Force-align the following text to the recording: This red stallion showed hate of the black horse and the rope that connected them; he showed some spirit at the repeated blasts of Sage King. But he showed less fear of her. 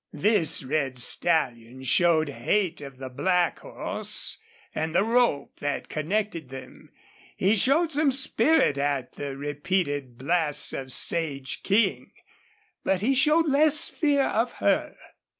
This 0.13 0.63
red 0.63 0.97
stallion 0.97 1.83
showed 1.83 2.27
hate 2.27 2.81
of 2.81 2.97
the 2.97 3.07
black 3.11 3.59
horse 3.59 4.39
and 4.73 4.95
the 4.95 5.03
rope 5.03 5.59
that 5.59 5.89
connected 5.89 6.49
them; 6.49 6.89
he 7.37 7.53
showed 7.53 7.91
some 7.91 8.09
spirit 8.09 8.79
at 8.79 9.11
the 9.13 9.37
repeated 9.37 10.17
blasts 10.17 10.73
of 10.73 10.91
Sage 10.91 11.61
King. 11.61 12.11
But 12.83 13.01
he 13.01 13.13
showed 13.13 13.45
less 13.47 13.89
fear 13.89 14.23
of 14.23 14.53
her. 14.53 14.95